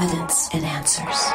[0.00, 1.30] evidence and answers.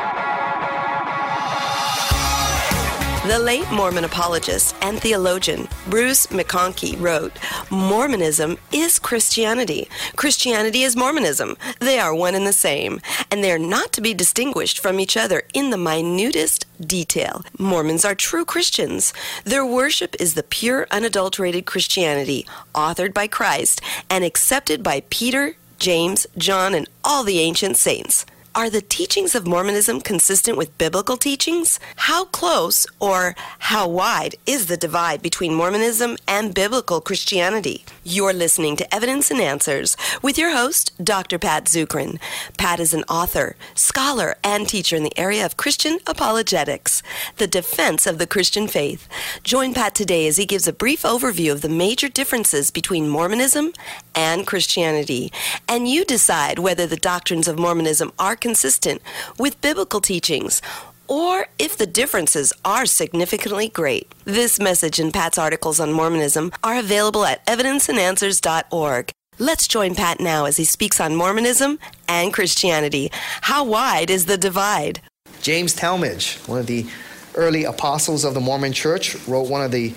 [3.28, 7.34] The late Mormon apologist and theologian Bruce McConkie wrote,
[7.72, 9.90] Mormonism is Christianity.
[10.16, 11.58] Christianity is Mormonism.
[11.80, 13.02] They are one and the same,
[13.32, 17.44] and they are not to be distinguished from each other in the minutest detail.
[17.58, 19.12] Mormons are true Christians.
[19.44, 22.46] Their worship is the pure, unadulterated Christianity,
[22.76, 28.26] authored by Christ and accepted by Peter, James, John, and all the ancient saints.
[28.56, 31.78] Are the teachings of Mormonism consistent with biblical teachings?
[31.98, 37.84] How close or how wide is the divide between Mormonism and biblical Christianity?
[38.06, 41.38] You're listening to Evidence and Answers with your host, Dr.
[41.38, 42.18] Pat Zukeran.
[42.58, 47.04] Pat is an author, scholar, and teacher in the area of Christian apologetics,
[47.36, 49.10] the defense of the Christian faith.
[49.44, 53.74] Join Pat today as he gives a brief overview of the major differences between Mormonism
[54.16, 55.32] and Christianity,
[55.68, 59.02] and you decide whether the doctrines of Mormonism are consistent
[59.38, 60.62] with biblical teachings
[61.08, 64.12] or if the differences are significantly great.
[64.26, 69.12] This message and Pat's articles on Mormonism are available at evidenceandanswers.org.
[69.38, 73.12] Let's join Pat now as he speaks on Mormonism and Christianity.
[73.42, 75.02] How wide is the divide?
[75.42, 76.88] James Talmage, one of the
[77.36, 79.94] early apostles of the Mormon Church, wrote one of the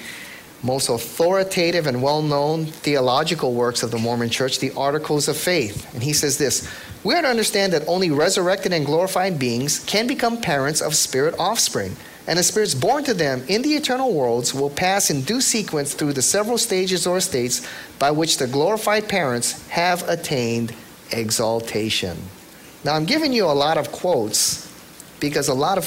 [0.62, 5.92] most authoritative and well known theological works of the Mormon Church, the Articles of Faith.
[5.94, 6.68] And he says this
[7.04, 11.34] We are to understand that only resurrected and glorified beings can become parents of spirit
[11.38, 11.96] offspring.
[12.26, 15.94] And the spirits born to them in the eternal worlds will pass in due sequence
[15.94, 17.66] through the several stages or states
[17.98, 20.74] by which the glorified parents have attained
[21.10, 22.18] exaltation.
[22.84, 24.70] Now, I'm giving you a lot of quotes
[25.20, 25.86] because a lot of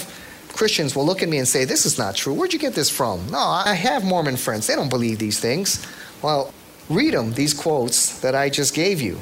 [0.54, 2.34] Christians will look at me and say, This is not true.
[2.34, 3.28] Where'd you get this from?
[3.30, 4.68] No, I have Mormon friends.
[4.68, 5.86] They don't believe these things.
[6.22, 6.54] Well,
[6.90, 9.18] read them, these quotes that I just gave you,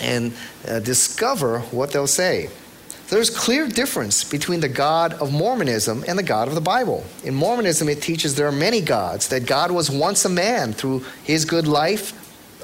[0.00, 0.32] and
[0.66, 2.48] uh, discover what they'll say.
[3.08, 7.04] There's clear difference between the God of Mormonism and the God of the Bible.
[7.24, 11.04] In Mormonism, it teaches there are many gods, that God was once a man through
[11.24, 12.12] his good life,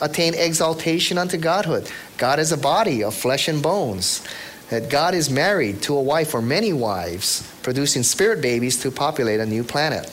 [0.02, 1.90] attained exaltation unto godhood.
[2.18, 4.22] God is a body of flesh and bones
[4.68, 9.40] that God is married to a wife or many wives, producing spirit babies to populate
[9.40, 10.08] a new planet.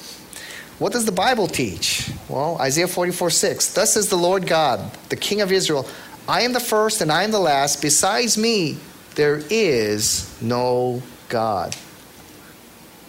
[0.79, 2.09] What does the Bible teach?
[2.27, 3.73] Well, Isaiah 44 6.
[3.73, 5.87] Thus says the Lord God, the King of Israel
[6.27, 7.81] I am the first and I am the last.
[7.81, 8.77] Besides me,
[9.15, 11.75] there is no God.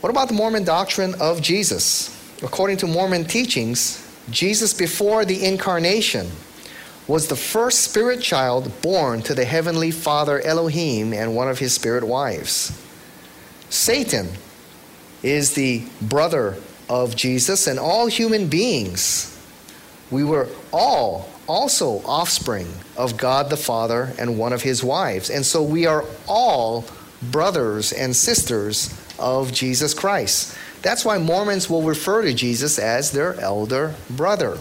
[0.01, 2.11] What about the Mormon doctrine of Jesus?
[2.43, 6.29] According to Mormon teachings, Jesus before the incarnation
[7.07, 11.73] was the first spirit child born to the heavenly Father Elohim and one of his
[11.73, 12.73] spirit wives.
[13.73, 14.29] Satan
[15.23, 16.57] is the brother
[16.91, 19.35] of Jesus and all human beings.
[20.11, 22.67] We were all also offspring
[22.99, 25.31] of God the Father and one of his wives.
[25.31, 26.85] And so we are all
[27.23, 30.55] brothers and sisters of Jesus Christ.
[30.83, 34.59] That's why Mormons will refer to Jesus as their elder brother.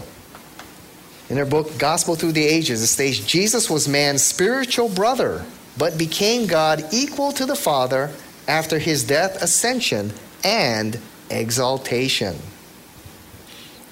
[1.28, 5.44] In their book, Gospel Through the Ages, it states Jesus was man's spiritual brother,
[5.76, 8.10] but became God equal to the Father
[8.48, 10.12] after his death, ascension,
[10.44, 10.98] and
[11.30, 12.36] exaltation.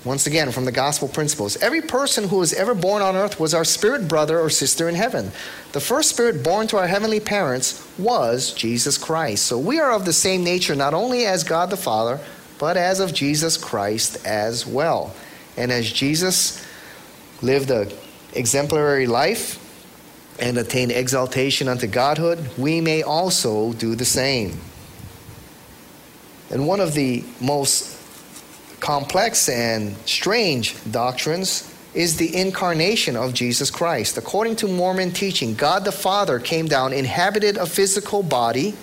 [0.05, 3.53] Once again, from the gospel principles, every person who was ever born on earth was
[3.53, 5.31] our spirit brother or sister in heaven.
[5.73, 9.45] The first spirit born to our heavenly parents was Jesus Christ.
[9.45, 12.19] So we are of the same nature, not only as God the Father,
[12.59, 15.15] but as of Jesus Christ as well.
[15.59, 16.67] And as Jesus
[17.43, 17.91] lived a
[18.33, 19.59] exemplary life
[20.41, 24.59] and attain exaltation unto godhood, we may also do the same.
[26.51, 27.97] And one of the most
[28.81, 34.17] complex and strange doctrines is the incarnation of Jesus Christ.
[34.17, 38.75] According to Mormon teaching, God the Father came down, inhabited a physical body,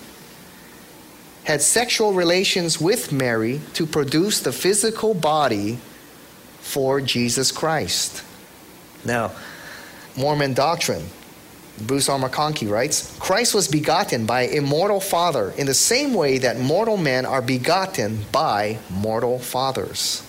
[1.44, 5.78] had sexual relations with Mary to produce the physical body
[6.60, 8.22] for Jesus Christ.
[9.04, 9.32] Now,
[10.16, 11.06] Mormon doctrine,
[11.86, 12.18] Bruce R.
[12.18, 17.24] McConkie writes Christ was begotten by immortal Father in the same way that mortal men
[17.24, 20.22] are begotten by mortal fathers.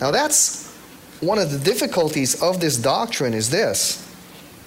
[0.00, 0.72] Now, that's
[1.20, 4.02] one of the difficulties of this doctrine is this.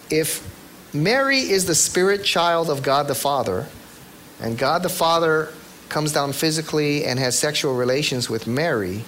[0.09, 0.45] If
[0.93, 3.67] Mary is the spirit child of God the Father,
[4.41, 5.49] and God the Father
[5.89, 9.03] comes down physically and has sexual relations with Mary,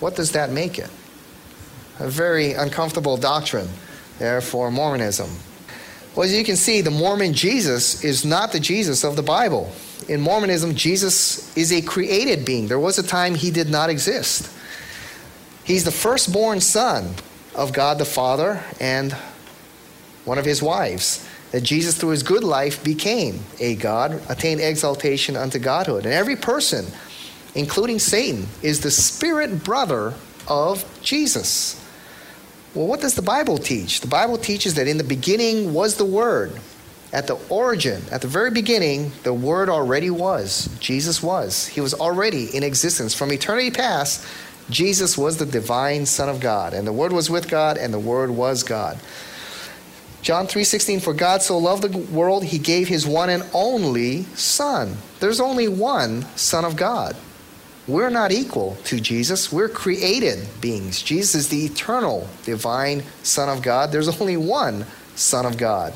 [0.00, 0.90] what does that make it?
[1.98, 3.68] a very uncomfortable doctrine
[4.22, 5.28] there for Mormonism.
[6.14, 9.72] Well, as you can see, the Mormon Jesus is not the Jesus of the Bible.
[10.08, 12.68] In Mormonism, Jesus is a created being.
[12.68, 14.48] There was a time he did not exist.
[15.64, 17.16] He's the firstborn son
[17.56, 19.12] of God the Father and
[20.24, 21.26] one of his wives.
[21.50, 26.04] that Jesus, through his good life, became a God, attained exaltation unto Godhood.
[26.04, 26.86] And every person,
[27.54, 30.14] including Satan, is the spirit brother
[30.48, 31.81] of Jesus.
[32.74, 34.00] Well, what does the Bible teach?
[34.00, 36.52] The Bible teaches that in the beginning was the Word.
[37.12, 40.70] At the origin, at the very beginning, the Word already was.
[40.80, 41.66] Jesus was.
[41.66, 43.14] He was already in existence.
[43.14, 44.26] From eternity past,
[44.70, 46.72] Jesus was the divine Son of God.
[46.72, 48.98] And the Word was with God, and the Word was God.
[50.22, 54.96] John 3:16 For God so loved the world he gave his one and only son.
[55.20, 57.16] There's only one son of God.
[57.88, 59.52] We're not equal to Jesus.
[59.52, 61.02] We're created beings.
[61.02, 63.90] Jesus is the eternal divine son of God.
[63.90, 64.86] There's only one
[65.16, 65.92] son of God.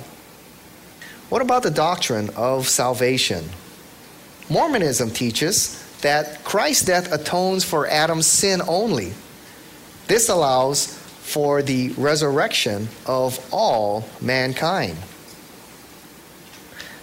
[1.29, 3.45] What about the doctrine of salvation?
[4.49, 9.13] Mormonism teaches that Christ's death atones for Adam's sin only.
[10.09, 14.97] This allows for the resurrection of all mankind.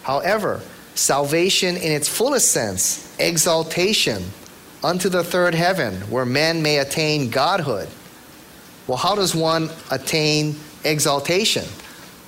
[0.04, 0.62] However,
[0.96, 4.24] salvation in its fullest sense, exaltation
[4.84, 7.88] unto the third heaven, where men may attain godhood.
[8.88, 11.66] Well, how does one attain exaltation?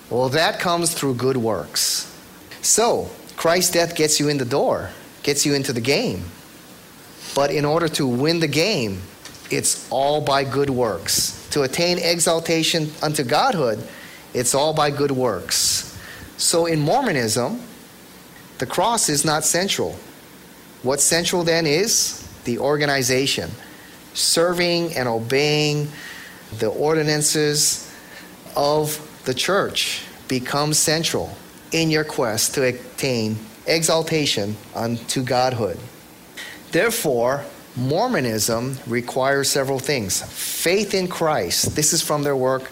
[0.10, 2.12] Well, that comes through good works.
[2.62, 4.92] So, Christ's death gets you in the door,
[5.24, 6.24] gets you into the game.
[7.36, 9.02] But in order to win the game,
[9.52, 13.82] it's all by good works to attain exaltation unto godhood,
[14.34, 15.98] it's all by good works.
[16.36, 17.62] So in Mormonism,
[18.58, 19.96] the cross is not central.
[20.84, 23.52] What's central then is the organization,
[24.14, 25.90] serving and obeying
[26.60, 27.92] the ordinances
[28.56, 31.36] of the church becomes central
[31.72, 33.38] in your quest to attain
[33.68, 35.78] exaltation unto godhood.
[36.72, 37.44] Therefore,
[37.76, 41.76] Mormonism requires several things faith in Christ.
[41.76, 42.72] This is from their work,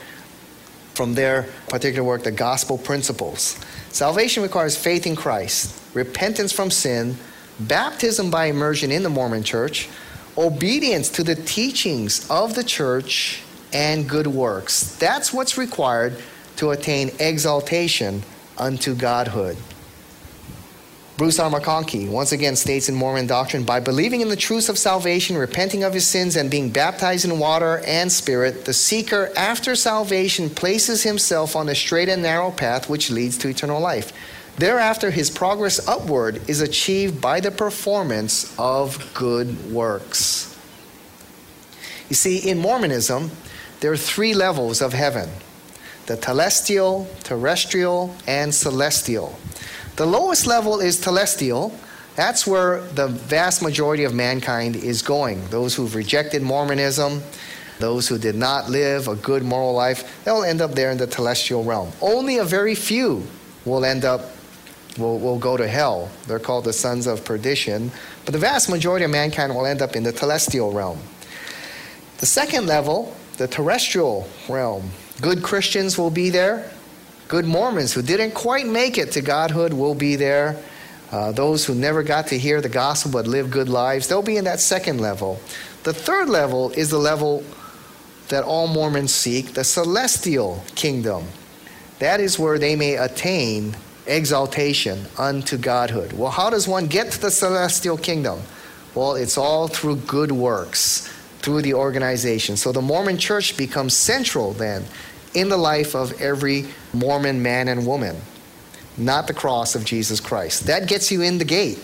[0.94, 3.58] from their particular work, the Gospel Principles.
[3.90, 7.18] Salvation requires faith in Christ, repentance from sin,
[7.60, 9.90] baptism by immersion in the Mormon church,
[10.38, 13.42] obedience to the teachings of the church,
[13.72, 14.96] and good works.
[14.98, 16.18] That's what's required
[16.58, 18.24] to attain exaltation
[18.58, 19.58] unto Godhood.
[21.16, 21.50] Bruce R.
[21.50, 25.84] McConkie once again states in Mormon doctrine by believing in the truths of salvation, repenting
[25.84, 31.04] of his sins, and being baptized in water and spirit, the seeker after salvation places
[31.04, 34.12] himself on the straight and narrow path which leads to eternal life.
[34.58, 40.58] Thereafter, his progress upward is achieved by the performance of good works.
[42.10, 43.32] You see, in Mormonism,
[43.80, 45.30] there are three levels of heaven
[46.06, 49.40] the telestial, terrestrial, and celestial.
[49.96, 51.74] The lowest level is telestial.
[52.16, 55.48] That's where the vast majority of mankind is going.
[55.48, 57.24] Those who've rejected Mormonism,
[57.80, 61.08] those who did not live a good moral life, they'll end up there in the
[61.08, 61.92] telestial realm.
[62.02, 63.26] Only a very few
[63.66, 64.33] will end up,
[64.98, 66.10] will, will go to hell.
[66.28, 67.92] They're called the sons of perdition.
[68.26, 71.00] But the vast majority of mankind will end up in the celestial realm.
[72.20, 74.92] The second level, the terrestrial realm,
[75.22, 76.72] good Christians will be there
[77.34, 80.62] good Mormons who didn't quite make it to godhood will be there.
[81.12, 84.38] Uh, those who never got to hear the gospel but live good lives, they'll be
[84.38, 85.40] in that second level.
[85.82, 87.44] The third level is the level
[88.30, 91.26] that all Mormons seek the celestial kingdom.
[91.98, 93.76] That is where they may attain
[94.06, 96.14] exaltation unto godhood.
[96.14, 98.42] Well, how does one get to the celestial kingdom?
[98.96, 102.58] Well, it's all through good works, through the organization.
[102.58, 104.86] So the Mormon church becomes central then
[105.34, 108.18] in the life of every Mormon man and woman,
[108.98, 110.68] not the cross of Jesus Christ.
[110.68, 111.80] That gets you in the gate.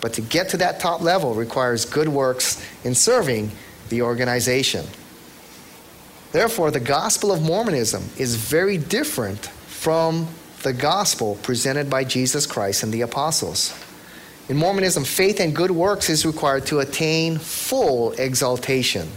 [0.00, 3.52] But to get to that top level requires good works in serving
[3.88, 4.84] the organization.
[6.32, 10.26] Therefore, the gospel of Mormonism is very different from
[10.64, 13.78] the gospel presented by Jesus Christ and the apostles.
[14.48, 19.08] In Mormonism, faith and good works is required to attain full exaltation.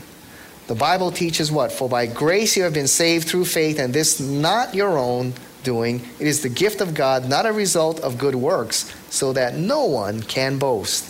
[0.67, 1.71] The Bible teaches what?
[1.71, 6.01] For by grace you have been saved through faith, and this not your own doing.
[6.19, 9.85] It is the gift of God, not a result of good works, so that no
[9.85, 11.09] one can boast.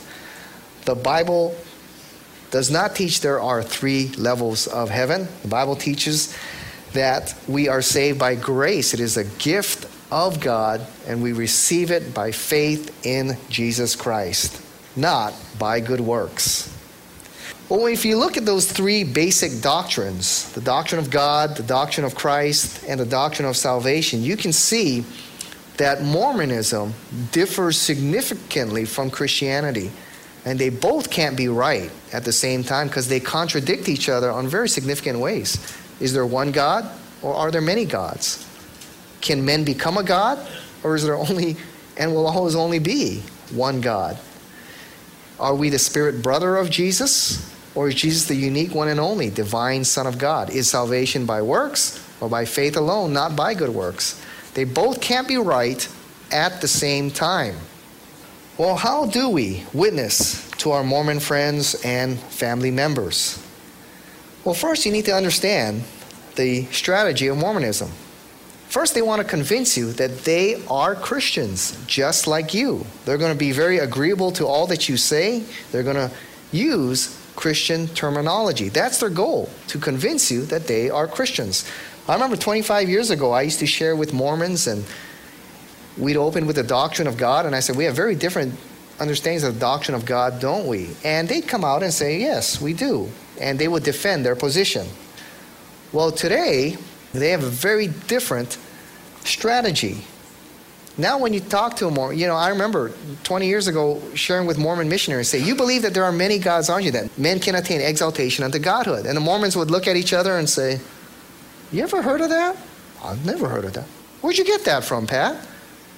[0.85, 1.55] The Bible
[2.51, 5.27] does not teach there are three levels of heaven.
[5.41, 6.37] The Bible teaches
[6.93, 8.93] that we are saved by grace.
[8.93, 14.61] It is a gift of God, and we receive it by faith in Jesus Christ,
[14.95, 16.73] not by good works.
[17.69, 22.05] Well, if you look at those three basic doctrines the doctrine of God, the doctrine
[22.05, 25.03] of Christ, and the doctrine of salvation you can see
[25.75, 26.93] that Mormonism
[27.31, 29.91] differs significantly from Christianity.
[30.45, 34.31] And they both can't be right at the same time because they contradict each other
[34.31, 35.75] on very significant ways.
[35.99, 36.89] Is there one God
[37.21, 38.46] or are there many gods?
[39.21, 40.39] Can men become a God
[40.83, 41.57] Or is there only
[41.97, 44.17] and will always only be one God?
[45.39, 47.53] Are we the spirit brother of Jesus?
[47.75, 50.49] Or is Jesus the unique one and only divine Son of God?
[50.49, 54.23] Is salvation by works or by faith alone, not by good works?
[54.53, 55.87] They both can't be right
[56.31, 57.55] at the same time.
[58.57, 63.43] Well, how do we witness to our Mormon friends and family members?
[64.43, 65.83] Well, first, you need to understand
[66.35, 67.91] the strategy of Mormonism.
[68.69, 72.85] First, they want to convince you that they are Christians, just like you.
[73.05, 75.43] They're going to be very agreeable to all that you say.
[75.71, 76.11] They're going to
[76.51, 78.67] use Christian terminology.
[78.67, 81.69] That's their goal, to convince you that they are Christians.
[82.09, 84.83] I remember 25 years ago, I used to share with Mormons, and
[85.97, 88.53] we'd open with the doctrine of God, and I said, We have very different
[88.99, 90.89] understandings of the doctrine of God, don't we?
[91.05, 93.09] And they'd come out and say, Yes, we do.
[93.39, 94.87] And they would defend their position.
[95.93, 96.77] Well, today,
[97.19, 98.57] they have a very different
[99.23, 100.03] strategy.
[100.97, 102.91] Now, when you talk to them, you know, I remember
[103.23, 106.69] 20 years ago sharing with Mormon missionaries, say, You believe that there are many gods,
[106.69, 106.91] aren't you?
[106.91, 109.05] That men can attain exaltation unto godhood.
[109.05, 110.79] And the Mormons would look at each other and say,
[111.71, 112.57] You ever heard of that?
[113.03, 113.85] I've never heard of that.
[114.21, 115.35] Where'd you get that from, Pat?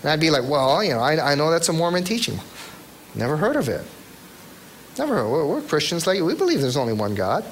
[0.02, 2.38] And I'd be like, Well, you know, I, I know that's a Mormon teaching.
[3.16, 3.86] Never heard of it.
[4.98, 5.30] Never heard.
[5.30, 6.26] We're, we're Christians like you.
[6.26, 7.46] We believe there's only one God.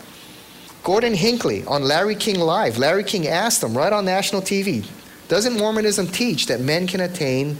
[0.88, 2.77] Gordon Hinckley on Larry King Live.
[2.77, 4.88] Larry King asked him right on national TV
[5.27, 7.58] Doesn't Mormonism teach that men can attain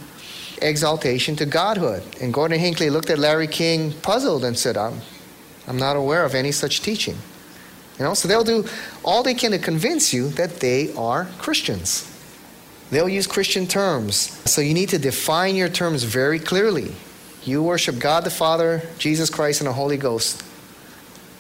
[0.62, 2.04] exaltation to godhood?
[2.22, 5.02] And Gordon Hinckley looked at Larry King puzzled and said, I'm,
[5.68, 7.18] I'm not aware of any such teaching.
[8.00, 8.64] You know, so they'll do
[9.04, 12.10] all they can to convince you that they are Christians.
[12.92, 14.40] They'll use Christian terms.
[14.50, 16.96] So you need to define your terms very clearly.
[17.44, 20.44] You worship God the Father, Jesus Christ, and the Holy Ghost.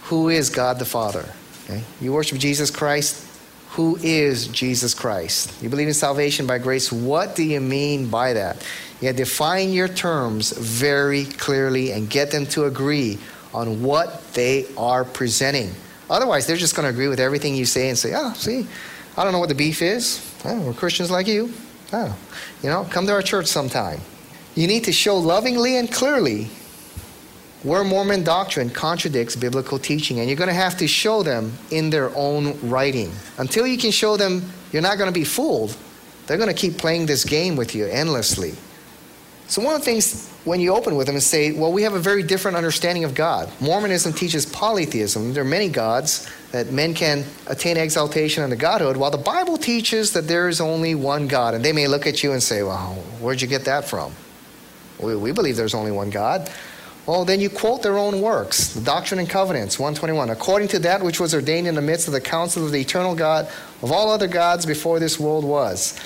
[0.07, 1.29] Who is God the Father?
[1.67, 1.83] Okay?
[1.99, 3.25] You worship Jesus Christ.
[3.71, 5.61] Who is Jesus Christ?
[5.61, 6.91] You believe in salvation by grace.
[6.91, 8.65] What do you mean by that?
[9.01, 13.19] You have to define your terms very clearly and get them to agree
[13.53, 15.71] on what they are presenting.
[16.09, 18.65] Otherwise, they're just going to agree with everything you say and say, oh, see,
[19.17, 20.23] I don't know what the beef is.
[20.45, 21.53] Oh, we're Christians like you.
[21.93, 22.17] Oh,
[22.63, 23.99] you know, come to our church sometime.
[24.55, 26.49] You need to show lovingly and clearly
[27.63, 31.89] where Mormon doctrine contradicts biblical teaching, and you're going to have to show them in
[31.89, 33.11] their own writing.
[33.37, 35.75] Until you can show them you're not going to be fooled,
[36.27, 38.53] they're going to keep playing this game with you endlessly.
[39.47, 41.93] So, one of the things when you open with them and say, well, we have
[41.93, 43.51] a very different understanding of God.
[43.59, 45.33] Mormonism teaches polytheism.
[45.33, 50.13] There are many gods, that men can attain exaltation unto godhood, while the Bible teaches
[50.13, 51.53] that there is only one God.
[51.53, 54.13] And they may look at you and say, well, where'd you get that from?
[54.99, 56.49] We, we believe there's only one God.
[57.07, 60.29] Well, then you quote their own works, the Doctrine and Covenants, 121.
[60.29, 63.15] According to that which was ordained in the midst of the council of the eternal
[63.15, 63.45] God,
[63.81, 65.97] of all other gods before this world was.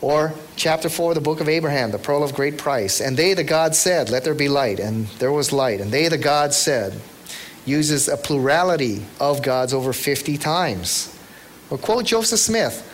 [0.00, 3.02] Or chapter 4 of the book of Abraham, the pearl of great price.
[3.02, 4.80] And they, the gods, said, Let there be light.
[4.80, 5.82] And there was light.
[5.82, 6.98] And they, the gods, said,
[7.66, 11.14] uses a plurality of gods over 50 times.
[11.68, 12.86] Or quote Joseph Smith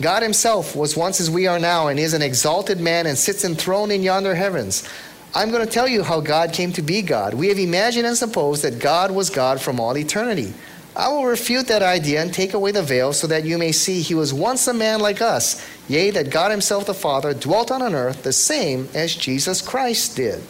[0.00, 3.44] God himself was once as we are now, and is an exalted man, and sits
[3.44, 4.88] enthroned in yonder heavens.
[5.34, 7.32] I'm going to tell you how God came to be God.
[7.32, 10.52] We have imagined and supposed that God was God from all eternity.
[10.94, 14.02] I will refute that idea and take away the veil so that you may see
[14.02, 17.80] he was once a man like us, yea, that God himself the Father dwelt on
[17.80, 20.42] an earth the same as Jesus Christ did.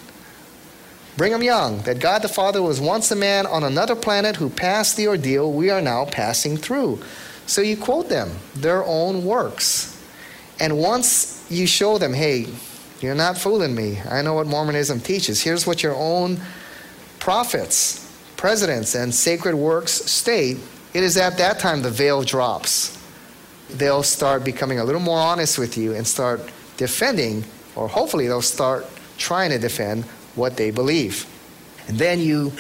[1.16, 4.96] Brigham Young, that God the Father was once a man on another planet who passed
[4.96, 7.00] the ordeal we are now passing through.
[7.46, 10.02] So you quote them, their own works.
[10.58, 12.46] And once you show them, hey,
[13.02, 14.00] you're not fooling me.
[14.08, 15.42] I know what Mormonism teaches.
[15.42, 16.40] Here's what your own
[17.18, 20.58] prophets, presidents, and sacred works state.
[20.94, 22.98] It is at that time the veil drops.
[23.70, 26.40] They'll start becoming a little more honest with you and start
[26.76, 27.44] defending,
[27.74, 28.86] or hopefully they'll start
[29.18, 30.04] trying to defend
[30.34, 31.26] what they believe.
[31.88, 32.52] And then you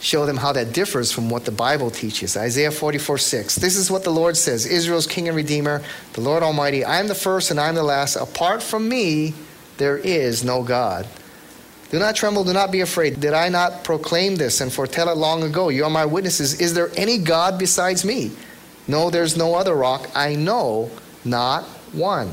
[0.00, 2.36] show them how that differs from what the Bible teaches.
[2.36, 3.56] Isaiah 44 6.
[3.56, 5.82] This is what the Lord says Israel's King and Redeemer,
[6.14, 8.16] the Lord Almighty, I am the first and I am the last.
[8.16, 9.34] Apart from me,
[9.80, 11.08] there is no God.
[11.90, 13.18] Do not tremble, do not be afraid.
[13.18, 15.70] Did I not proclaim this and foretell it long ago?
[15.70, 16.60] You are my witnesses.
[16.60, 18.30] Is there any God besides me?
[18.86, 20.08] No, there's no other rock.
[20.14, 20.90] I know
[21.24, 22.32] not one.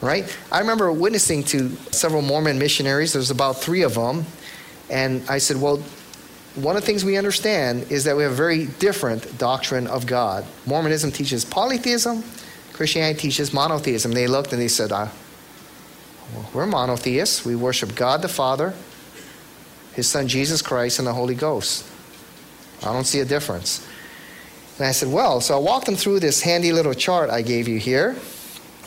[0.00, 0.36] Right?
[0.50, 3.12] I remember witnessing to several Mormon missionaries.
[3.12, 4.24] There's about three of them.
[4.88, 5.82] And I said, Well,
[6.54, 10.06] one of the things we understand is that we have a very different doctrine of
[10.06, 10.46] God.
[10.66, 12.24] Mormonism teaches polytheism,
[12.72, 14.12] Christianity teaches monotheism.
[14.12, 15.08] They looked and they said, uh,
[16.52, 17.44] we're monotheists.
[17.44, 18.74] We worship God the Father,
[19.94, 21.86] His Son Jesus Christ, and the Holy Ghost.
[22.82, 23.86] I don't see a difference.
[24.78, 27.68] And I said, Well, so I walked them through this handy little chart I gave
[27.68, 28.16] you here.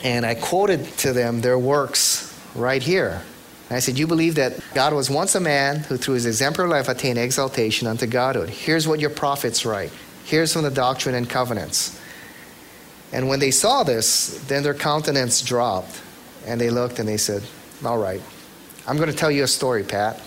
[0.02, 3.22] And I quoted to them their works right here.
[3.68, 6.70] And I said, You believe that God was once a man who, through his exemplary
[6.70, 8.48] life, attained exaltation unto Godhood.
[8.48, 9.92] Here's what your prophets write.
[10.24, 11.98] Here's from the Doctrine and Covenants.
[13.12, 16.00] And when they saw this, then their countenance dropped.
[16.46, 17.42] And they looked and they said,
[17.84, 18.20] All right,
[18.86, 20.20] I'm going to tell you a story, Pat.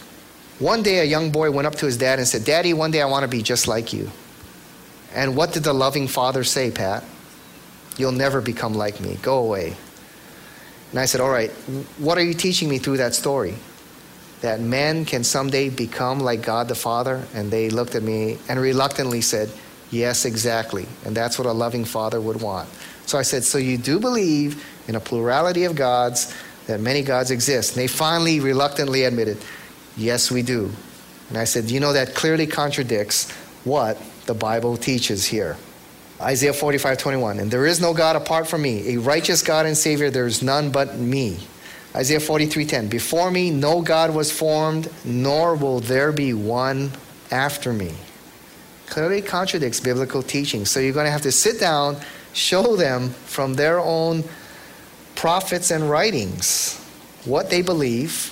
[0.59, 3.01] One day, a young boy went up to his dad and said, Daddy, one day
[3.01, 4.09] I want to be just like you.
[5.13, 7.03] And what did the loving father say, Pat?
[7.97, 9.17] You'll never become like me.
[9.21, 9.75] Go away.
[10.91, 11.51] And I said, All right,
[11.97, 13.55] what are you teaching me through that story?
[14.41, 17.25] That men can someday become like God the Father?
[17.33, 19.49] And they looked at me and reluctantly said,
[19.91, 20.85] Yes, exactly.
[21.03, 22.69] And that's what a loving father would want.
[23.05, 26.35] So I said, So you do believe in a plurality of gods,
[26.67, 27.73] that many gods exist?
[27.73, 29.37] And they finally reluctantly admitted,
[29.97, 30.71] Yes, we do.
[31.29, 33.31] And I said, You know, that clearly contradicts
[33.63, 35.57] what the Bible teaches here.
[36.21, 37.39] Isaiah 45, 21.
[37.39, 40.41] And there is no God apart from me, a righteous God and Savior, there is
[40.41, 41.39] none but me.
[41.95, 42.87] Isaiah 43, 10.
[42.89, 46.91] Before me no God was formed, nor will there be one
[47.31, 47.93] after me.
[48.87, 50.65] Clearly contradicts biblical teaching.
[50.65, 51.97] So you're going to have to sit down,
[52.35, 54.23] show them from their own
[55.15, 56.79] prophets and writings
[57.25, 58.31] what they believe,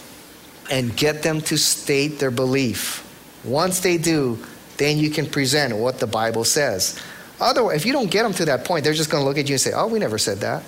[0.70, 3.02] and get them to state their belief.
[3.44, 4.38] Once they do,
[4.78, 7.00] then you can present what the Bible says.
[7.40, 9.50] Otherwise, if you don't get them to that point, they're just going to look at
[9.50, 10.64] you and say, "Oh, we never said that."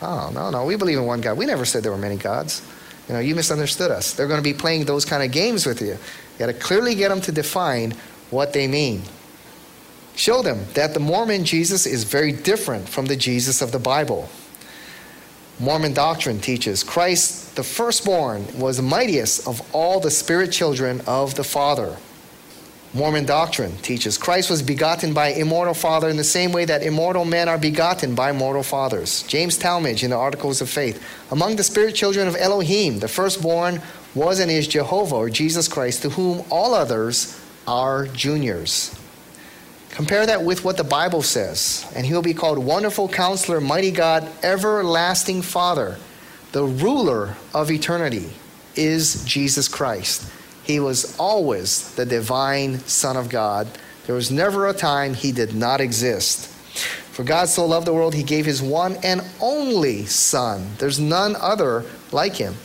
[0.00, 1.36] Oh, no, no, we believe in one God.
[1.36, 2.62] We never said there were many gods.
[3.08, 4.12] You know, you misunderstood us.
[4.12, 5.88] They're going to be playing those kind of games with you.
[5.88, 5.98] You
[6.38, 7.92] got to clearly get them to define
[8.30, 9.02] what they mean.
[10.16, 14.28] Show them that the Mormon Jesus is very different from the Jesus of the Bible.
[15.60, 21.34] Mormon doctrine teaches Christ, the firstborn, was the mightiest of all the spirit children of
[21.34, 21.96] the Father.
[22.92, 27.24] Mormon doctrine teaches Christ was begotten by immortal Father in the same way that immortal
[27.24, 29.24] men are begotten by mortal fathers.
[29.24, 31.04] James Talmage in the Articles of Faith.
[31.32, 33.82] Among the spirit children of Elohim, the firstborn
[34.14, 38.94] was and is Jehovah or Jesus Christ, to whom all others are juniors.
[39.94, 43.92] Compare that with what the Bible says, and he will be called Wonderful Counselor, Mighty
[43.92, 45.98] God, Everlasting Father.
[46.50, 48.30] The ruler of eternity
[48.74, 50.28] is Jesus Christ.
[50.64, 53.68] He was always the divine Son of God.
[54.06, 56.48] There was never a time he did not exist.
[57.12, 60.70] For God so loved the world, he gave his one and only Son.
[60.78, 62.56] There's none other like him.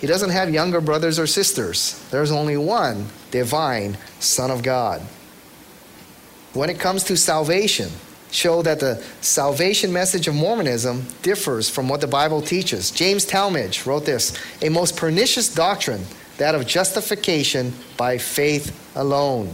[0.00, 2.06] He doesn't have younger brothers or sisters.
[2.10, 5.00] There's only one divine Son of God.
[6.54, 7.90] When it comes to salvation,
[8.30, 12.92] show that the salvation message of Mormonism differs from what the Bible teaches.
[12.92, 16.04] James Talmage wrote this A most pernicious doctrine
[16.38, 19.52] that of justification by faith alone.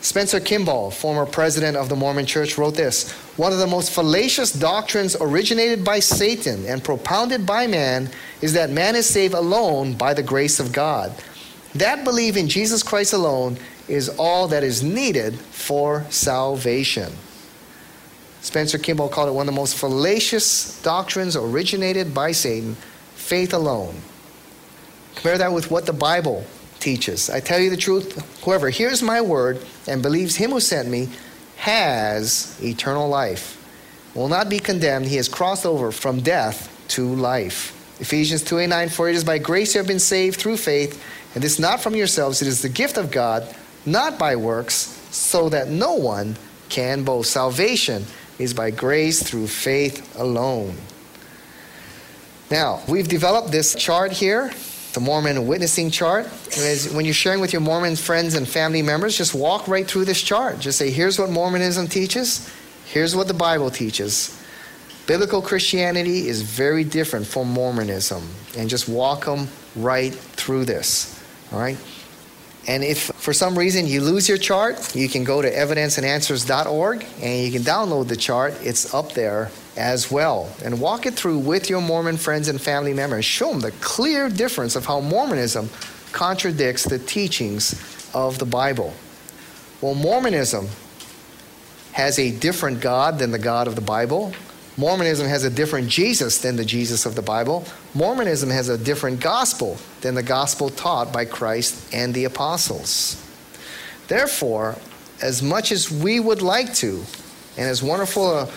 [0.00, 4.52] Spencer Kimball, former president of the Mormon Church, wrote this One of the most fallacious
[4.52, 8.10] doctrines originated by Satan and propounded by man
[8.42, 11.12] is that man is saved alone by the grace of God.
[11.74, 13.58] That belief in Jesus Christ alone
[13.88, 17.12] is all that is needed for salvation.
[18.40, 22.76] Spencer Kimball called it one of the most fallacious doctrines originated by Satan
[23.14, 23.96] faith alone.
[25.14, 26.44] Compare that with what the Bible
[26.78, 27.28] teaches.
[27.30, 31.08] I tell you the truth, whoever hears my word and believes him who sent me
[31.56, 33.54] has eternal life.
[34.14, 35.06] Will not be condemned.
[35.06, 37.72] He has crossed over from death to life.
[38.00, 41.02] Ephesians 2 8 9, for it is by grace you have been saved through faith,
[41.34, 43.54] and this not from yourselves, it is the gift of God,
[43.86, 46.36] not by works, so that no one
[46.68, 47.30] can boast.
[47.30, 48.04] Salvation
[48.38, 50.76] is by grace through faith alone.
[52.50, 54.52] Now, we've developed this chart here
[54.96, 56.26] the Mormon witnessing chart.
[56.94, 60.22] when you're sharing with your Mormon friends and family members, just walk right through this
[60.22, 60.58] chart.
[60.58, 62.50] Just say, here's what Mormonism teaches,
[62.86, 64.42] here's what the Bible teaches.
[65.06, 68.26] Biblical Christianity is very different from Mormonism.
[68.56, 71.22] And just walk them right through this.
[71.52, 71.76] All right?
[72.68, 77.44] And if for some reason you lose your chart, you can go to evidenceandanswers.org and
[77.44, 78.54] you can download the chart.
[78.60, 80.50] It's up there as well.
[80.64, 83.24] And walk it through with your Mormon friends and family members.
[83.24, 85.70] Show them the clear difference of how Mormonism
[86.12, 88.92] contradicts the teachings of the Bible.
[89.80, 90.68] Well, Mormonism
[91.92, 94.32] has a different God than the God of the Bible.
[94.76, 97.66] Mormonism has a different Jesus than the Jesus of the Bible.
[97.94, 103.22] Mormonism has a different gospel than the gospel taught by Christ and the apostles.
[104.08, 104.76] Therefore,
[105.22, 107.02] as much as we would like to,
[107.56, 108.48] and as wonderful a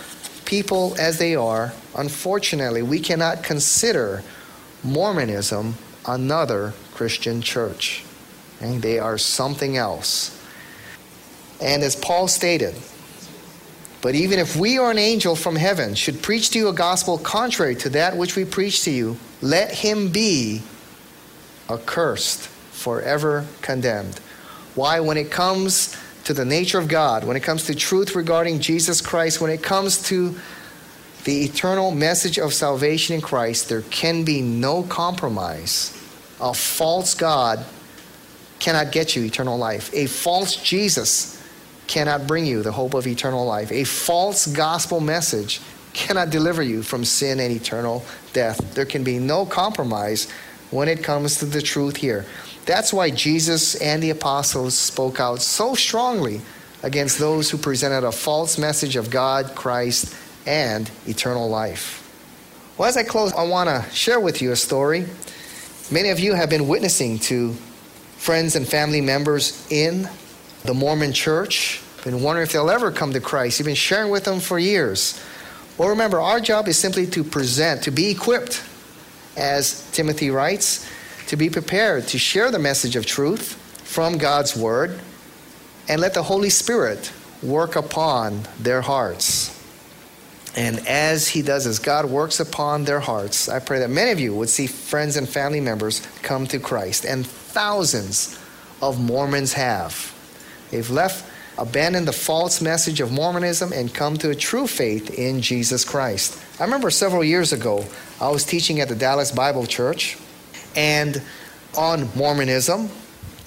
[0.43, 4.23] people as they are, unfortunately, we cannot consider
[4.83, 8.03] Mormonism another Christian church.
[8.57, 8.77] Okay?
[8.77, 10.35] They are something else.
[11.61, 12.75] And as Paul stated,
[14.01, 17.17] But even if we or an angel from heaven should preach to you a gospel
[17.17, 20.61] contrary to that which we preach to you, let him be
[21.69, 24.19] accursed, forever condemned.
[24.75, 25.01] Why?
[25.01, 29.01] When it comes to the nature of God, when it comes to truth regarding Jesus
[29.01, 30.35] Christ, when it comes to
[31.25, 35.91] the eternal message of salvation in Christ, there can be no compromise.
[36.39, 37.65] A false God
[38.59, 39.93] cannot get you eternal life.
[39.93, 41.38] A false Jesus
[41.89, 43.71] cannot bring you the hope of eternal life.
[43.71, 45.59] A false gospel message
[45.93, 48.75] cannot deliver you from sin and eternal death.
[48.75, 50.29] There can be no compromise
[50.69, 52.25] when it comes to the truth here.
[52.65, 56.41] That's why Jesus and the apostles spoke out so strongly
[56.83, 62.05] against those who presented a false message of God, Christ, and eternal life.
[62.77, 65.07] Well, as I close, I want to share with you a story.
[65.89, 67.53] Many of you have been witnessing to
[68.17, 70.07] friends and family members in
[70.69, 73.57] the Mormon church, been wondering if they'll ever come to Christ.
[73.57, 75.19] You've been sharing with them for years.
[75.79, 78.63] Well, remember, our job is simply to present, to be equipped,
[79.35, 80.87] as Timothy writes,
[81.25, 83.53] to be prepared to share the message of truth
[83.83, 84.99] from God's Word
[85.87, 89.59] and let the Holy Spirit work upon their hearts.
[90.55, 94.19] And as He does, as God works upon their hearts, I pray that many of
[94.19, 97.05] you would see friends and family members come to Christ.
[97.05, 98.37] And thousands
[98.83, 100.13] of Mormons have.
[100.71, 101.25] They've left,
[101.57, 106.41] abandoned the false message of Mormonism and come to a true faith in Jesus Christ.
[106.59, 107.85] I remember several years ago,
[108.21, 110.17] I was teaching at the Dallas Bible Church
[110.75, 111.21] and
[111.77, 112.89] on Mormonism.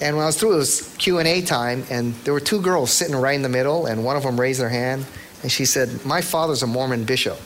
[0.01, 3.15] And when I was through, it was Q&A time, and there were two girls sitting
[3.15, 5.05] right in the middle, and one of them raised her hand,
[5.43, 7.39] and she said, my father's a Mormon bishop.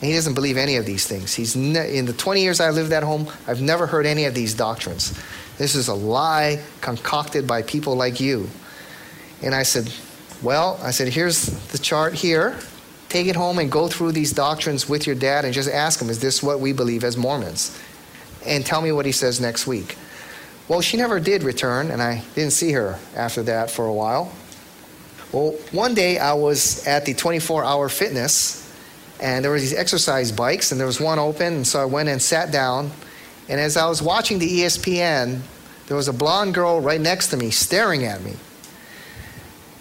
[0.00, 1.34] And he doesn't believe any of these things.
[1.34, 4.34] He's ne- in the 20 years I lived at home, I've never heard any of
[4.34, 5.18] these doctrines.
[5.58, 8.48] This is a lie concocted by people like you.
[9.42, 9.92] And I said,
[10.42, 12.56] Well, I said, here's the chart here.
[13.08, 16.08] Take it home and go through these doctrines with your dad and just ask him,
[16.08, 17.78] Is this what we believe as Mormons?
[18.46, 19.96] And tell me what he says next week.
[20.68, 24.32] Well, she never did return, and I didn't see her after that for a while.
[25.32, 28.58] Well, one day I was at the 24 hour fitness,
[29.20, 32.08] and there were these exercise bikes, and there was one open, and so I went
[32.08, 32.90] and sat down.
[33.48, 35.40] And as I was watching the ESPN,
[35.88, 38.36] there was a blonde girl right next to me staring at me.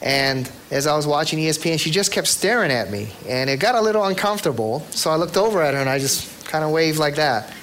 [0.01, 3.09] And as I was watching ESPN, she just kept staring at me.
[3.27, 4.79] And it got a little uncomfortable.
[4.89, 7.53] So I looked over at her and I just kind of waved like that.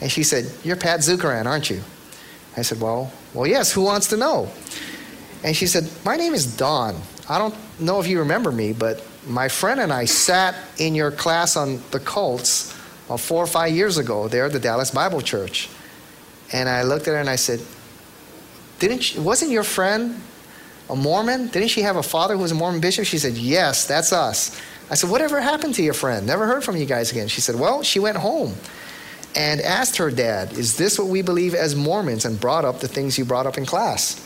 [0.00, 1.80] And she said, You're Pat Zukeran, aren't you?
[2.56, 4.50] I said, Well, well, yes, who wants to know?
[5.42, 7.00] And she said, My name is Dawn.
[7.28, 11.10] I don't know if you remember me, but my friend and I sat in your
[11.10, 12.76] class on the cults
[13.08, 15.68] uh, four or five years ago there at the Dallas Bible Church.
[16.52, 17.60] And I looked at her and I said,
[18.80, 20.20] Didn't she, wasn't your friend
[20.88, 21.48] a Mormon?
[21.48, 23.06] Didn't she have a father who was a Mormon bishop?
[23.06, 24.60] She said, Yes, that's us.
[24.90, 26.26] I said, Whatever happened to your friend?
[26.26, 27.28] Never heard from you guys again.
[27.28, 28.54] She said, Well, she went home
[29.34, 32.24] and asked her dad, Is this what we believe as Mormons?
[32.24, 34.22] and brought up the things you brought up in class.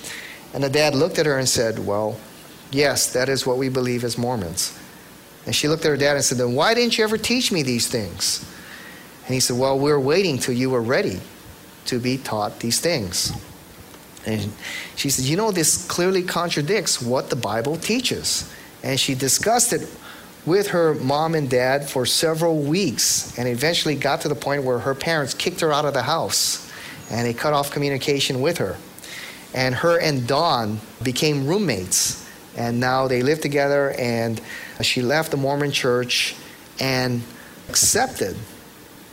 [0.52, 2.18] And the dad looked at her and said, Well,
[2.70, 4.78] yes, that is what we believe as Mormons.
[5.46, 7.62] And she looked at her dad and said, Then why didn't you ever teach me
[7.62, 8.44] these things?
[9.24, 11.20] And he said, Well, we we're waiting till you were ready
[11.86, 13.32] to be taught these things.
[14.26, 14.52] And
[14.96, 18.52] she said, You know, this clearly contradicts what the Bible teaches.
[18.82, 19.88] And she discussed it
[20.46, 24.78] with her mom and dad for several weeks and eventually got to the point where
[24.78, 26.70] her parents kicked her out of the house
[27.10, 28.76] and they cut off communication with her.
[29.52, 32.26] And her and Dawn became roommates.
[32.56, 34.40] And now they live together, and
[34.82, 36.34] she left the Mormon church
[36.80, 37.22] and
[37.68, 38.36] accepted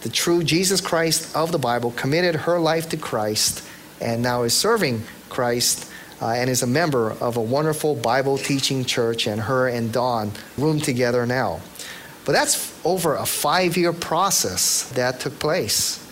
[0.01, 3.66] the true Jesus Christ of the Bible, committed her life to Christ,
[4.01, 5.89] and now is serving Christ
[6.21, 9.27] uh, and is a member of a wonderful Bible teaching church.
[9.27, 11.61] And her and Dawn room together now.
[12.25, 16.05] But that's over a five year process that took place.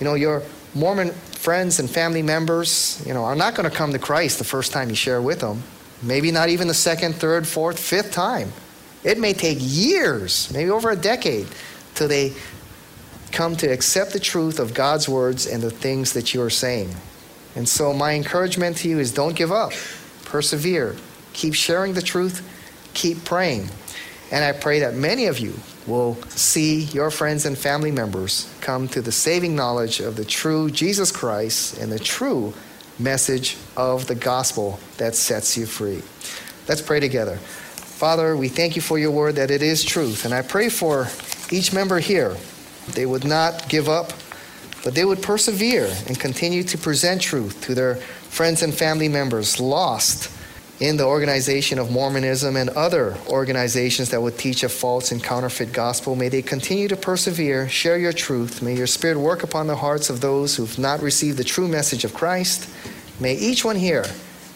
[0.00, 0.42] You know, your
[0.74, 4.44] Mormon friends and family members, you know, are not going to come to Christ the
[4.44, 5.62] first time you share with them.
[6.02, 8.52] Maybe not even the second, third, fourth, fifth time.
[9.04, 11.46] It may take years, maybe over a decade,
[11.94, 12.32] till they
[13.34, 16.94] come to accept the truth of God's words and the things that you are saying.
[17.56, 19.72] And so, my encouragement to you is don't give up,
[20.24, 20.96] persevere,
[21.32, 22.48] keep sharing the truth,
[22.94, 23.68] keep praying.
[24.30, 25.54] And I pray that many of you
[25.86, 30.70] will see your friends and family members come to the saving knowledge of the true
[30.70, 32.54] Jesus Christ and the true
[32.98, 36.02] message of the gospel that sets you free.
[36.68, 37.36] Let's pray together.
[37.36, 40.24] Father, we thank you for your word that it is truth.
[40.24, 41.08] And I pray for
[41.50, 42.36] each member here
[42.92, 44.12] they would not give up,
[44.82, 49.58] but they would persevere and continue to present truth to their friends and family members
[49.58, 50.30] lost
[50.80, 55.72] in the organization of Mormonism and other organizations that would teach a false and counterfeit
[55.72, 56.16] gospel.
[56.16, 58.60] May they continue to persevere, share your truth.
[58.60, 62.04] May your spirit work upon the hearts of those who've not received the true message
[62.04, 62.68] of Christ.
[63.20, 64.04] May each one here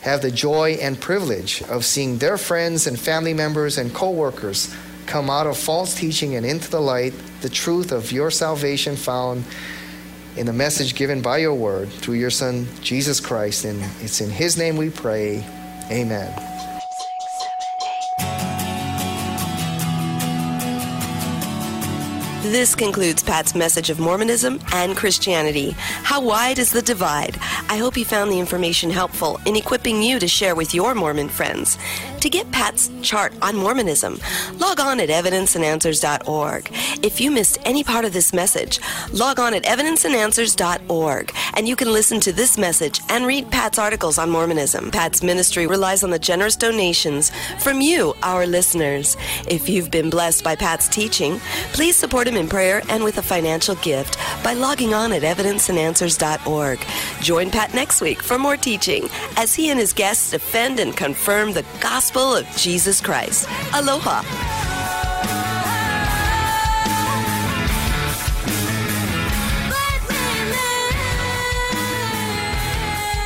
[0.02, 4.74] have the joy and privilege of seeing their friends and family members and co workers
[5.08, 9.44] come out of false teaching and into the light, the truth of your salvation found
[10.36, 13.64] in the message given by your word through your Son, Jesus Christ.
[13.64, 15.44] And it's in His name we pray.
[15.90, 16.57] Amen.
[22.48, 25.72] This concludes Pat's message of Mormonism and Christianity.
[25.76, 27.36] How wide is the divide?
[27.68, 31.28] I hope you found the information helpful in equipping you to share with your Mormon
[31.28, 31.76] friends.
[32.20, 34.18] To get Pat's chart on Mormonism,
[34.54, 36.70] log on at evidenceandanswers.org.
[37.04, 38.80] If you missed any part of this message,
[39.12, 44.16] log on at evidenceandanswers.org and you can listen to this message and read Pat's articles
[44.16, 44.90] on Mormonism.
[44.90, 47.30] Pat's ministry relies on the generous donations
[47.60, 49.18] from you, our listeners.
[49.46, 51.40] If you've been blessed by Pat's teaching,
[51.72, 56.80] please support him in prayer and with a financial gift by logging on at evidenceandanswers.org.
[57.20, 61.52] Join Pat next week for more teaching as he and his guests defend and confirm
[61.52, 63.48] the gospel of Jesus Christ.
[63.74, 64.67] Aloha.